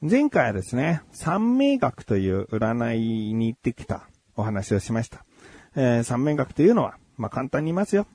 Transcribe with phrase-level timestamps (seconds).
[0.00, 5.24] 前回はですね、三名学という占いに行ってきたお話をしました。
[5.74, 8.06] えー、三名学というのは、まあ、簡単に言いますよ。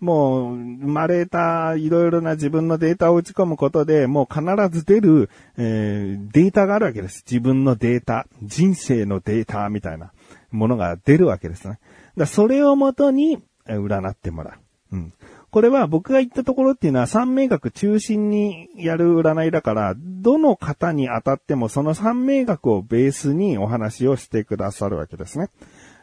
[0.00, 7.24] もう、生まれたいろいろな自分のデータを打ち込むことで、もう必ず出る、えー、データがあるわけです。
[7.26, 10.12] 自分のデータ、人生のデータみたいな
[10.50, 11.78] ものが出るわけですね。
[12.18, 14.58] だそれをもとに、占ってもら
[14.92, 14.96] う。
[14.96, 15.12] うん。
[15.50, 25.48] これは僕が言ったところっていうのは三名学中心にやる占いだから、どの方に当たってもその三名学をベースにお話をしてくださるわけですね。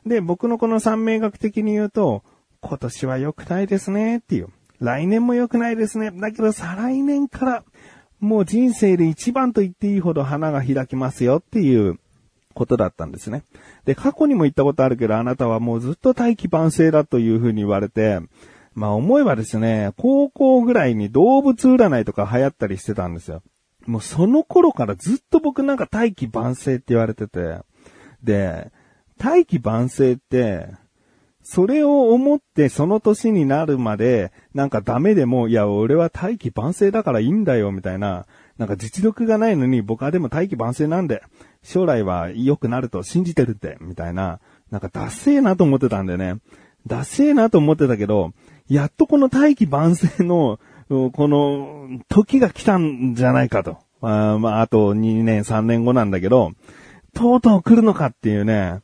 [0.06, 2.24] で、僕のこの三名学的に言うと、
[2.62, 4.50] 今年は良くないですねっていう。
[4.80, 6.12] 来年も良くないですね。
[6.12, 7.64] だけど再来年から
[8.20, 12.00] もう人生で一番と言っていいほど花が開きますよっていう
[12.54, 13.44] ことだったんですね。
[13.86, 18.20] で、過去にも言ったことあるけど、あなたはもうずっと大器晩成だというふうに言われて、
[18.78, 23.42] まあ思えばですね、高校ぐらいに動物占いとか流行ったりしてたんですよ。
[23.88, 27.58] もうその頃からずっと僕なんか大器晩成って言われてて、
[28.22, 28.72] で、
[29.18, 30.68] 大器晩成って、
[31.42, 38.28] それを思ってその年になるまで、なんかダメでも、いや、俺は大器晩成だからいいんだよ、みたいな、
[38.60, 41.24] なんか実力がないのに僕はでも大器晩成なんで、
[41.64, 46.36] 将来は良くなると信じてるって、みたいな、なんかダセーなと思ってたんでね。
[46.86, 48.34] ダセーなと思ってたけど、
[48.70, 53.78] やっとこの大器晩成の、この、時が来たんじゃないかと。
[54.02, 56.52] あまあ、あと2年、3年後なんだけど、
[57.14, 58.82] とうとう来るのかっていうね。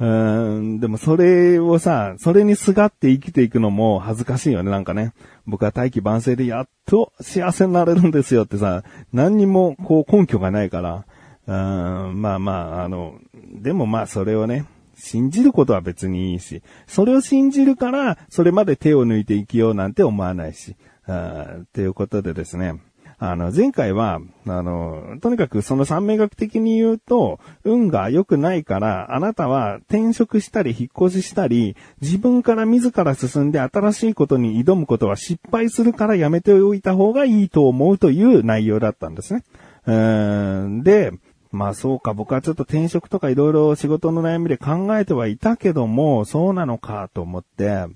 [0.00, 5.12] うん、でもそれをさ、それにすがって生きていくのも恥ずかしいよね、なんかね。
[5.46, 11.04] 僕は大器晩成でやっと幸せになれるんですよってさ、何にもこう根拠がないから。
[11.46, 13.18] うん、まあまあ、あの、
[13.62, 14.64] でもまあそれをね、
[15.04, 20.76] 信じることは別にいいし、それを信じるから、それまで手を抜いて生きようなんて思わないし、
[21.06, 22.80] あということでですね、
[23.18, 39.44] あの、前回は、あの、とにかくその三名学的に言うと、運が良くないから、あなたは転職したり引っ越ししたり、自分から自ら進んで新しいことに挑むことは失敗するからやめておいた方がいいと思うという内容だったんですね。
[39.86, 41.12] うーんで、
[41.54, 47.86] まあそうか、僕はちょっと転職とかいろいろ仕事の悩みで考えてはいたけども、そうなのかと思って、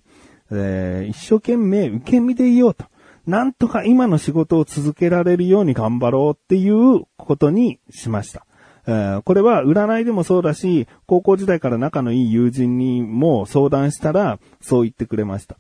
[0.51, 2.87] えー、一生懸命受け身でいようと。
[3.27, 8.47] なんとか今の仕事を続けられるように頑張ろうっていうことにしました。
[8.87, 15.59] えー、これは占いでもそうだし、高校時代から仲のいい友人にも相談したら、そう言ってくれました。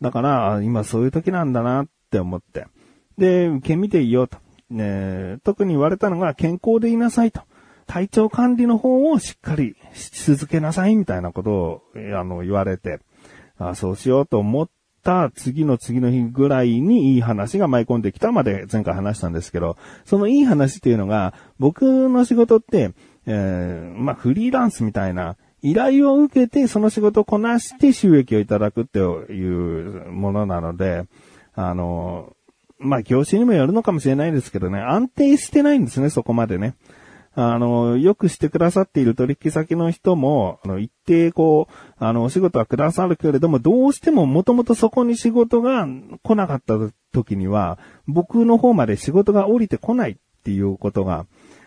[0.00, 2.66] だから、今そういう時なんだなって思って。
[3.18, 4.38] で、受け身でいようと。
[4.70, 7.42] ね、特に言われたのが健康でいなさいと。
[7.86, 11.82] 体調管理の方をしっかりし続けなさいみたいなことを、
[12.16, 13.00] あの、言われて、
[13.58, 14.68] あそうしようと思っ
[15.02, 22.92] た次の次の日ぐらいにいい話が舞い込んできたまで前回話したんですけど、そのいい話っていうのが、僕の仕事って、
[23.26, 31.04] えー、まあ、フリーランスみたいな、依頼を受けてその仕事をこなして収益をいただくっていうものなので、
[31.54, 32.34] あの、
[32.80, 36.74] まあ、業種にもよるのかもしれないですけどね、安定してないんですね、そこまでね。
[37.34, 45.86] あの、よくしてくださっている取引先の人も、あの、一定こう、あの、お仕事はくださるけれども、どうしてももともとそこに仕事が
[46.24, 46.74] 来なかった
[47.12, 51.26] 時には、僕の方まで仕事が降りてこないっていうことが、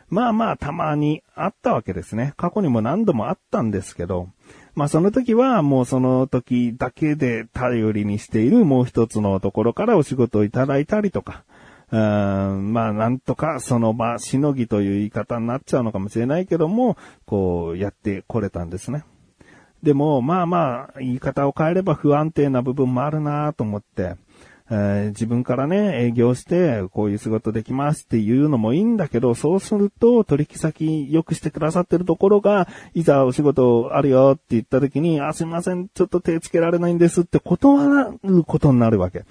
[0.09, 2.33] まあまあたまにあったわけですね。
[2.35, 4.29] 過去にも何度もあったんですけど、
[4.75, 11.43] まあその時はもうその時だけで頼りにしているもう一つのところからお仕事をいただいたりとか、
[11.91, 19.03] うん、まあなんとかその場しのぎという言い方になっちゃうのかもしれないけども、こうやってこれたんですね。
[19.83, 24.15] でもまあまあ言い方を変えれば不安定な部分もあるなと思って、
[24.75, 39.25] えー、自分からね、営業して、こういう仕事できますっていうのもいいんだけど、そうすると、取引先良くしてくださってるところが、いざお仕事あるよって言った時に、あ、すいません、ちょっと手つけられないんですって断ることになるわけ。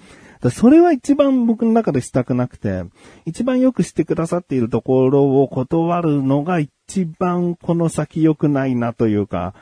[0.49, 2.83] それは一番僕の中でしたくなくて、
[3.25, 9.53] 一番よくしてくださっているところを断るのが一番この先良くないなというか、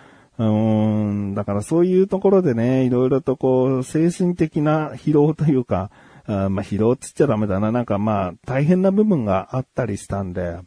[0.50, 5.92] うん、だからそういうところでね、いろいろとこう、精神的な疲労というか、
[6.26, 7.72] あまあ疲労つっちゃダメだな。
[7.72, 10.58] なんかまあ、大変な部分があったりしたんで、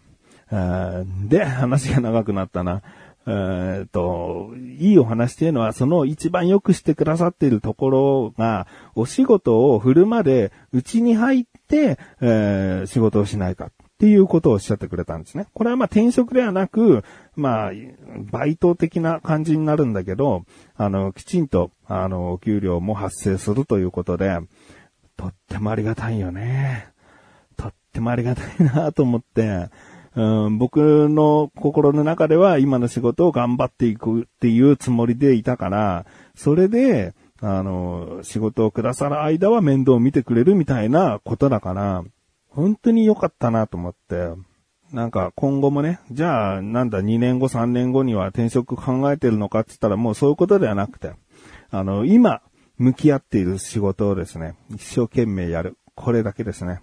[1.28, 2.82] で、話が長くなったな。
[3.26, 13.70] えっと、いいお話っていうのは、その一番よくしてくださっているところが、お仕事を振るまで、うちに入って、えー、仕事をしないか。
[14.04, 15.46] っていうことをおっしゃってくれたんですね。
[15.54, 17.04] これはまあ転職ではなく、
[17.36, 17.70] まあ、
[18.30, 20.44] バイト的な感じになるんだけど、
[20.76, 24.40] あの、きちんと、あの、お給料も発生するということで、
[25.16, 26.88] とってもありがたいよね。
[27.56, 29.70] とってもありがたいなと思って、
[30.16, 36.04] うん、僕の心の中では今の仕事を頑張っていくっていうつもりでいたから、
[36.34, 42.04] それで、あの、仕事をくださる間は面倒を見てくれるみたいなことだから、
[42.54, 44.30] 本当に良かったなと思って、
[44.92, 51.12] なんか今後もね、じゃあなんだ2年後3年後には転職考えてるのかって言ったらもうそういうことではなくて、
[51.70, 52.42] あの、今
[52.78, 55.76] 向き合っている仕事をですね、一生懸命やる。
[55.96, 56.82] これだけですね。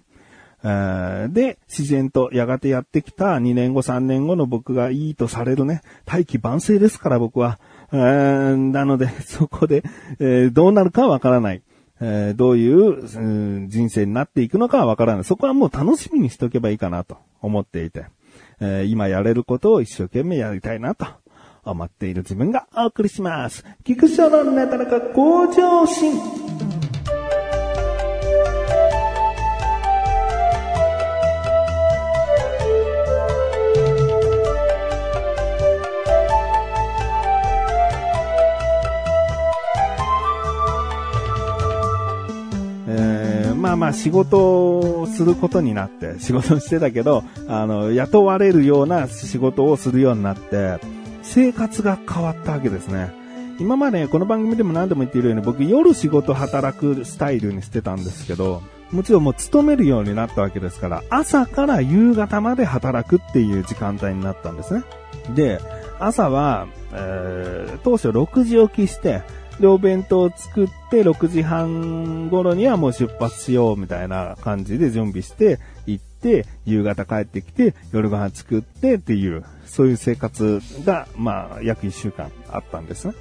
[0.62, 7.58] で、自然とやがてやってきた2年後3年後の僕がいいとされるね、大器晩成ですから僕は。
[7.90, 9.82] なので、そこで、
[10.18, 11.62] えーどうなるかわからない。
[12.02, 15.24] えどういう、ん人生になっていくのかはわからない。
[15.24, 18.06] そこはもう楽しみにしておけばいいかなと思っていて、
[18.60, 21.06] え今やれることを一生懸命やりたいなと
[21.64, 23.64] 思っている自分がお送りします。
[23.84, 26.41] 菊池のなだらか向上心。
[43.82, 50.78] まあ仕事をすることになって、仕事をしてたけど、あの、雇われるような仕事をするようになって、
[51.22, 53.12] 生活が変わったわけですね。
[53.58, 58.62] 今までこの番組でも何度も言っているように僕夜仕事働くスタイルにしてたんですけど、
[58.92, 64.84] もちろんもう勤めるようになったわけですから、朝から夕方まで働くっていう時間帯になったんですね。
[65.34, 65.58] で、
[65.98, 69.22] 朝は、えー当初6時起きして、
[69.60, 83.14] で、お弁当を作って、6時半頃にはもう出発しようみたいな感じで準備して、行って、夕方帰ってきて、夜ご飯作ってっていう、そういう生活が、まあ、約1週間あったんですね。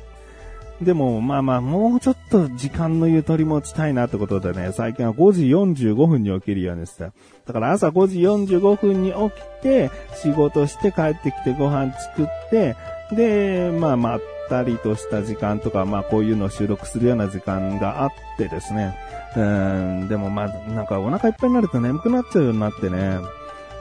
[0.81, 7.11] でも、まあまあ、もうちょっと時間のゆとり持ちたいなってことでね、最近は5時45分に起きるようにして。
[7.45, 12.75] だから朝5時45分に起きて、仕事して帰ってきてご飯作って、
[13.11, 14.19] で、まあま
[14.51, 18.93] ったりとした時間とか、まあこういうのを収録するような時間があってですね。
[19.37, 23.19] うん、でもまあ、なんかお腹いっぱいになると眠くなっちゃうようになってね。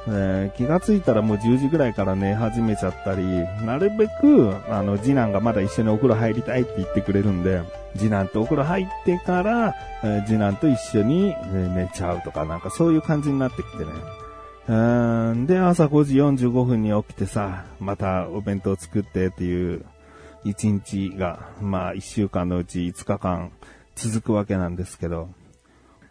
[0.07, 3.23] えー気がついたらもう10時ぐらいから寝始めちゃったり、
[3.67, 7.61] なるべく、あの、次男がまだ一緒にお風呂入りたいって言ってくれるんで、
[7.97, 13.91] 次男とお風呂入ってから、えー次男と一緒にえ寝ちゃうとか、なんかそういう感じになってきてね。
[14.69, 19.85] うーんで、朝5時45分に起きてさ、またお弁当作ってっていう、
[20.45, 23.53] 一日が、まあ一週間のうち5日間
[23.95, 25.29] 続くわけなんですけど、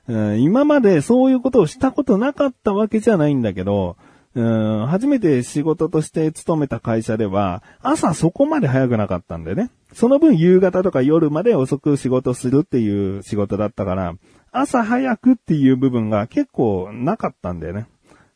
[0.08, 3.96] うん今までそういうことをしたことなかったわけじゃないんだけど、
[4.36, 9.72] うん初めて仕事として勤めた会社では、朝そこまで早くなかったんだよね。
[9.94, 14.16] その分夕方とか夜まで遅く仕事するっていう仕事だったから、
[14.52, 17.88] 朝早くっていう部分が結構なかったんだよね。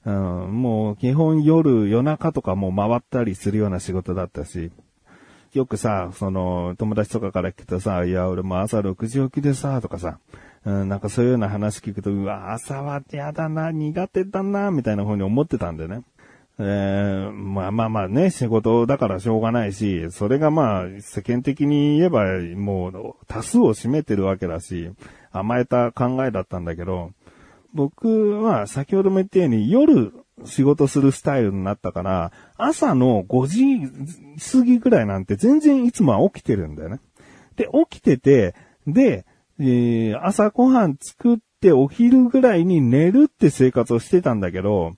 [0.05, 4.71] うん、もう基本夜、夜中とかも回ったりするような仕事だったし、
[5.53, 10.17] よくさ、その、友達とかから聞くとさ、いや、俺も朝6時起きでさ、とかさ、
[10.65, 16.01] うん、なんかそういうような話聞くと、うわ、朝は嫌だな、苦手だな、みたいな風に思ってたんでね。
[16.59, 22.25] えー、まあまあまあね、仕事だからしょうがないし、それがまあ、世間的に言えば、
[22.55, 24.91] もう、多数を占めてるわけだし、
[25.31, 27.11] 甘えた考えだったんだけど、
[27.73, 30.13] 僕は先ほども言ったように夜
[30.45, 33.79] 仕事するスタイルになったから、朝の5時
[34.51, 36.99] 過ぎぐらいなんて全然いつもは起きてるんだよね。
[37.55, 38.55] で、起きてて、
[38.87, 39.25] で、
[39.59, 44.93] えー朝ごはん作ってお昼ぐらいに寝るって生活をしてたんだけど、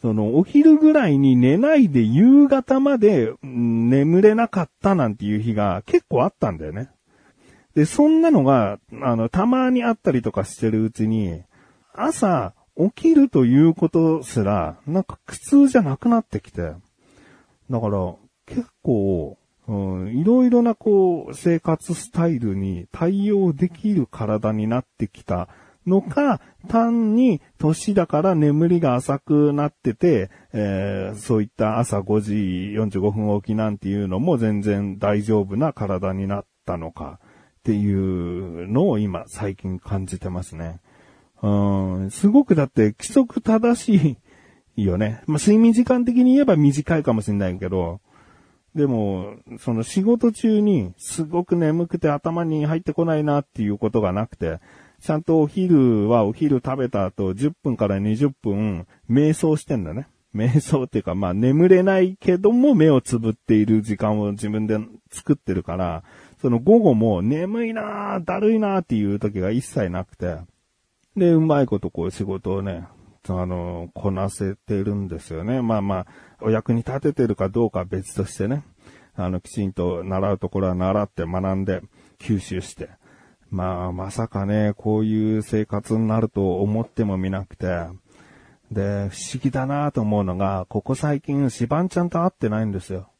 [0.00, 6.90] そのお昼ぐらいに寝ないで夕方までうん眠れなかったなんていう日が結構あったんだよね。
[7.74, 11.42] で、そんなのが、あの、たまにあったりとかしてるうちに、
[11.94, 12.54] 朝
[12.88, 16.72] 起きるということすら、なんか苦痛じゃなくなってきて。
[17.70, 18.14] だから、
[18.46, 19.36] 結構、
[19.68, 25.48] うん、いろいろなこう、生活スタイルに対応できる体になってきた
[25.86, 32.34] のか、単に年だから眠りが浅くなってて、えーそういった朝5時
[32.98, 40.80] 45分起きなんていうのも全然大丈夫な体になったのかっていうのを今最近感じてますね。
[41.42, 44.16] うん、すごくだって規則正し
[44.76, 45.22] いよね。
[45.26, 48.00] まあ、睡眠時間的に言えば短いかもしれないけど、
[48.74, 54.60] でも、その仕事中にすごく眠くて頭に入ってこないなっていうことがなくて、
[55.00, 60.08] ちゃんとお昼はお昼食べた後10分から20分瞑想してんだね。
[60.34, 64.78] 瞑想っていうかまあ眠れないけども目をつぶっている時間を自分で
[65.10, 66.04] 作ってるから、
[66.40, 70.36] その午後も眠いなぁ、だるいなぁっていう時が一切なくて、
[71.20, 72.88] で、うまいことこう仕事をね、
[73.28, 75.60] あの、こなせてるんですよね。
[75.60, 76.06] まあまあ、
[76.40, 78.64] お役に立ててるかどうかは別としてね。
[79.14, 81.82] あの、きちんと習うところは習って学んで、
[82.20, 82.88] 吸収して。
[83.50, 87.66] まあ、まさかね、こういう生活になると思ってもみなくて。
[88.72, 93.10] で、不思議だなと思うのが、ここ最近、シバンちゃんと会ってないんですよ。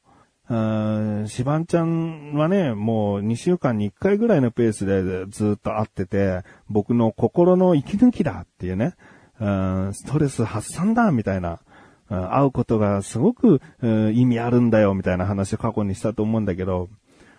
[0.50, 8.96] シバンちゃんはね、もう2週間に1回ぐらいのペースでずっと会ってて、僕の心の息抜きだっていうね、
[9.38, 11.60] ストレス発散だみたいな、
[12.08, 16.88] 会うことがすごく意味あるんだよみたいな話を過去にしたと思うんだけど、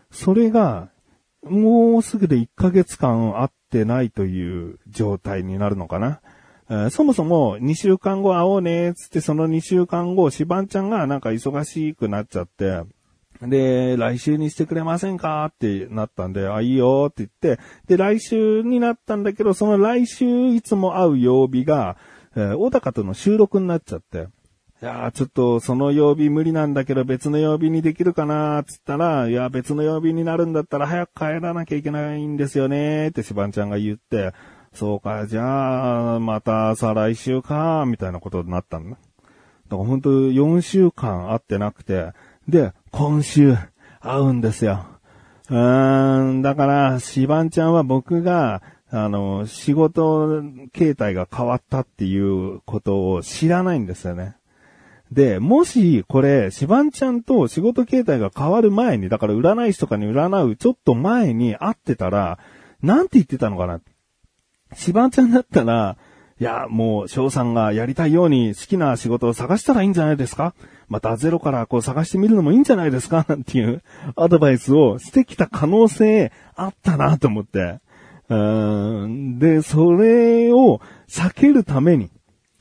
[0.10, 0.88] それが
[1.44, 6.90] もうすぐで1ヶ月間会ってないという状態になるのかな。
[6.92, 12.84] そもそも2週間後会おうねつってその2週間後、シバンちゃんがなんか忙しくなっちゃって、
[13.42, 21.98] で、来週にしてくれませんかってなったんで、あ、いいよって言って、で、来週になったんだけど、その来週いつも会う曜日が、
[22.36, 24.28] えー、小高との収録になっちゃって、
[24.82, 34.34] いやー、ちょっとその曜日無理なんだけど別の曜日にできるかなーつったら、いや、別の曜日になるんだったら早く帰らなきゃいけないんですよねーってシバンちゃんが言って、
[34.74, 38.92] そうか、じゃあ、また再来週かーみたいなことになったんだ。
[38.92, 39.04] だか
[39.70, 42.14] ら本当4週間会ってなくて、
[42.48, 43.56] で、今週、
[44.00, 44.86] 会うんですよ。
[45.50, 50.44] うーん、だから、シバンちゃんは僕が、あの、仕事
[50.74, 54.36] 形態が変わったっていうことを知らないんですよね。
[55.12, 62.40] で、もし、これ、シバンちゃんと仕事形態が変わる前に、だから占い師とかに占うちょっと前に会ってたら、
[62.82, 63.82] なんて言ってたのかな？
[64.74, 65.98] シバンちゃんだったら、
[66.40, 70.56] いや、もう、翔さんがやりたいように好きな仕事を探したらいいんじゃないですか？
[70.92, 73.26] またゼロからこう探してみるのもいいんじゃないですか？
[73.30, 73.82] なんていう
[74.18, 77.80] アドバイスをしてきた可能性あったなと思って。
[78.28, 79.40] うん。
[79.40, 82.10] で、それを避けるために、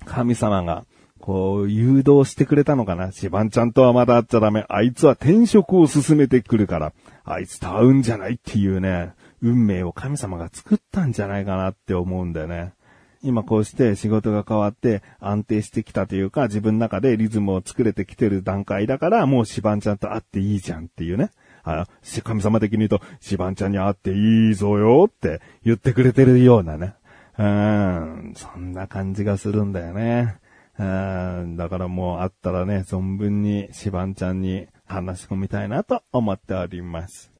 [0.04, 0.84] 神様が、
[1.18, 3.10] こう、誘導してくれたのかな？
[3.10, 4.64] シバンちゃんとはまだ会っちゃダメ。
[4.68, 6.92] あいつは転職を進めてくるから、
[7.24, 9.10] あいつと会うんじゃないっていうね、
[9.42, 12.74] 運命を神様が作ったんじゃないかなって思うんだよね。
[13.22, 21.30] 今こうして仕事が変わって安定してきたというか、自分の中でリズムを作れてきてる段階だから、もうシバンちゃんと会っていいじゃんっていうね。
[21.62, 21.86] あ
[22.24, 26.94] 神様的に言うと、シバンちゃんに会っていいぞよって言ってくれてるようなね。
[27.38, 30.36] うん、そんな感じがするんだよね。
[30.78, 37.30] うん、だからもう会ったらね、存分にシバンちゃんに話し込みたいなと思っております。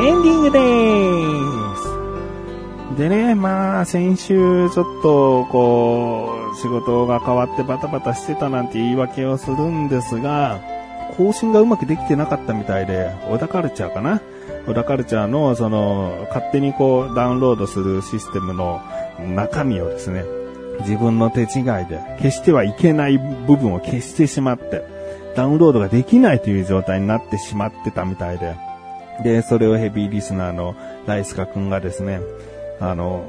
[0.00, 0.58] エンディングで
[2.96, 2.98] す。
[2.98, 10.58] でね、まあ、先週ちょっと、こう、仕事が変わってバタバタしてたなんて言い訳をするんですが、
[11.18, 14.22] 更新がうまくできてなかったみたいで、小田カルチャーかな？
[14.66, 18.80] 小田カルチャーの、その、勝手にこう、ダウンロードするシステムの
[19.18, 20.24] 中身をですね、
[20.80, 21.46] 自分の手違い
[21.86, 24.82] で消してはいけない部分を消してしまって、
[25.36, 28.56] ダウンロードができないという状態になってしまってたみたいで、
[29.22, 30.74] で、それをヘビーリスナーの
[31.06, 32.20] ライスカ君がですね、
[32.80, 33.24] あの、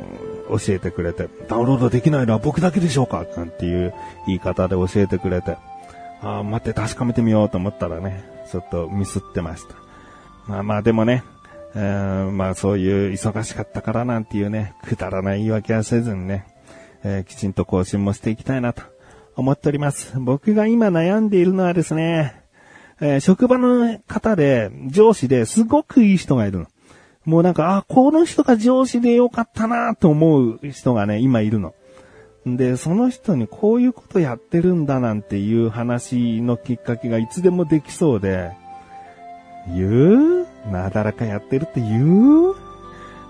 [0.50, 3.94] 教えてくれて、ダウンロードできないのは僕だけでしょうかなんていう
[4.28, 5.58] 言い方で教えてくれて、
[6.22, 9.76] ああ、待って確かめてみようと思ったらね、ちょっとミスってました。
[10.48, 11.24] まあまあでもね、
[11.76, 16.46] えー、まあそういう忙しかったからなんていうね、くだらない言い訳はせずにね、
[17.04, 18.84] えー、きちんと更新もしていきたいなと
[19.36, 20.14] 思っております。
[20.20, 22.41] 僕が今悩んでいるのはですね、
[23.02, 26.68] えー、職場の方で、上司ですごくいい人がいるの。
[27.26, 31.74] もうなんか、あ、この人が上司でよかったなと思う人がね、今いるの。
[32.46, 38.52] で、その人にこういうことやってるんだなんていう話のきっかけがいつでもできそうで、
[39.68, 40.48] 言う？
[40.72, 42.52] なだらかやってるって言う？
[42.52, 42.56] う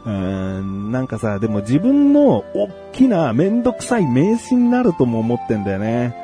[0.05, 6.15] ーん、なんかさ、でも自分の大きなめんどくさい名刺になるとも思ってんだよね。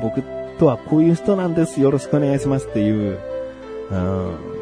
[0.00, 0.22] 僕
[0.58, 1.80] とはこういう人なんです。
[1.80, 3.18] よろしくお願いしますっていう。
[3.90, 4.56] うん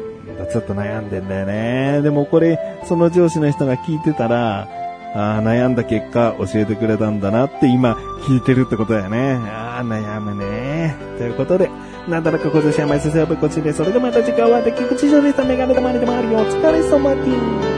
[0.51, 2.01] ちょっと悩んでんだよね。
[2.01, 4.67] でもこれ、その上司の人が聞いてたら、
[5.15, 7.93] あ悩んだ結果教えてくれたんだなって今
[8.27, 9.35] 聞いてるってことだよね。
[9.47, 10.95] ああ、悩むね。
[11.17, 11.69] ということで、
[12.09, 16.39] なんだらか今年は毎週水曜日こっちで、それでまた時間はで菊池城でしたメガネ玉にでもあるよ。
[16.39, 17.74] お疲れ様です。